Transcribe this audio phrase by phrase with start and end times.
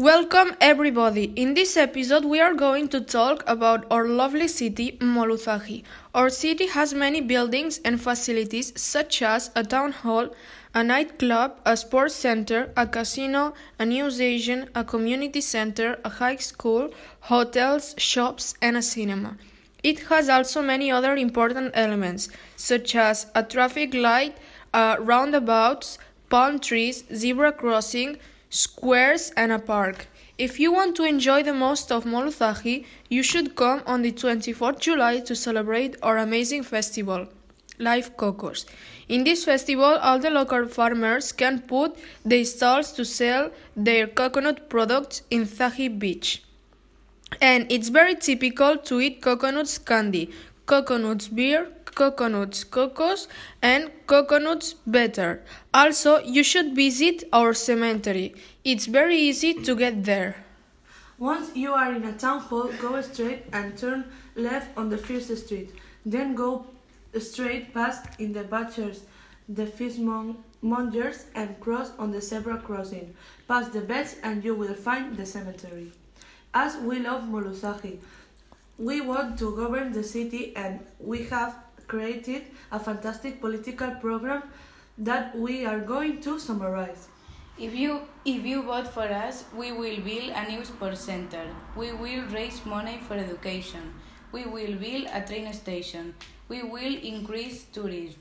[0.00, 1.24] Welcome, everybody.
[1.36, 5.82] In this episode, we are going to talk about our lovely city, Moluzaji.
[6.14, 10.30] Our city has many buildings and facilities, such as a town hall,
[10.74, 16.88] a nightclub, a sports center, a casino, a museum, a community center, a high school,
[17.28, 19.36] hotels, shops, and a cinema.
[19.82, 24.38] It has also many other important elements, such as a traffic light,
[24.72, 25.98] uh, roundabouts,
[26.30, 28.16] palm trees, zebra crossing,
[28.50, 30.08] squares, and a park.
[30.36, 34.80] If you want to enjoy the most of Moluzaji, you should come on the 24th
[34.80, 37.28] July to celebrate our amazing festival,
[37.78, 38.66] Live Cocos.
[39.08, 44.68] In this festival, all the local farmers can put their stalls to sell their coconut
[44.68, 46.42] products in Zaji Beach.
[47.40, 50.30] And it's very typical to eat coconuts candy,
[50.66, 53.28] coconuts beer, coconuts cocos,
[53.62, 55.42] and coconuts better.
[55.72, 58.34] Also, you should visit our cemetery.
[58.64, 60.44] It's very easy to get there.
[61.18, 64.04] Once you are in a town hall, go straight and turn
[64.36, 65.70] left on the first street.
[66.06, 66.66] Then go
[67.18, 69.02] straight past in the butchers,
[69.48, 73.14] the fishmongers, and cross on the zebra crossing.
[73.46, 75.92] Pass the beds and you will find the cemetery.
[76.54, 77.98] As we love Moluzaji,
[78.78, 81.54] we want to govern the city and we have
[81.92, 84.42] created a fantastic political program
[84.98, 87.08] that we are going to summarize.
[87.58, 91.44] If you if you vote for us, we will build a new sports center.
[91.76, 93.92] We will raise money for education.
[94.32, 96.14] We will build a train station.
[96.48, 98.20] We will increase tourism.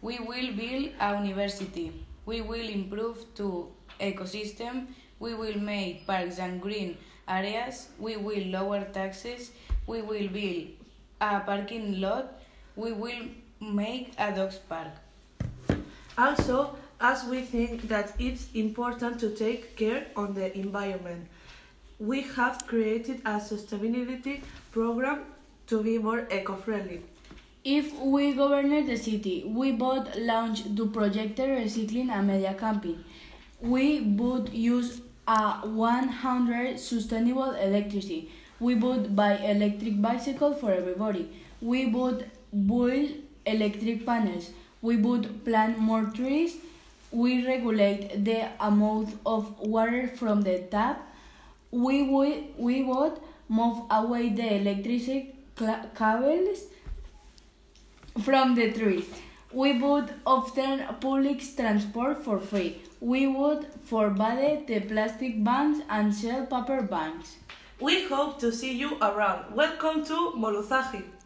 [0.00, 1.92] We will build a university.
[2.24, 3.68] We will improve to
[4.00, 4.86] ecosystem.
[5.18, 6.96] We will make parks and green
[7.28, 7.88] areas.
[7.98, 9.50] We will lower taxes.
[9.86, 10.68] We will build
[11.20, 12.40] a parking lot.
[12.78, 13.24] We will
[13.60, 14.92] make a dogs park.
[16.16, 21.26] Also, as we think that it's important to take care on the environment,
[21.98, 25.24] we have created a sustainability program
[25.66, 27.02] to be more eco-friendly.
[27.64, 33.04] If we govern the city, we would launch the project Recycling and Media Camping.
[33.60, 38.30] We would use a 100 sustainable electricity.
[38.60, 41.28] We would buy electric bicycle for everybody.
[41.60, 43.10] We would build
[43.46, 44.50] electric panels.
[44.82, 46.56] We would plant more trees.
[47.10, 51.02] We regulate the amount of water from the tap.
[51.70, 53.14] We would, we would
[53.48, 56.60] move away the electricity cables
[58.22, 59.06] from the trees.
[59.52, 62.82] We would often public transport for free.
[63.00, 67.36] We would forbade the plastic bags and sell paper bags.
[67.80, 69.54] We hope to see you around.
[69.54, 71.02] Welcome to Moluzaji.